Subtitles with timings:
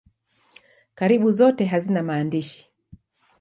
[1.01, 2.59] Karibu zote hazina maandishi.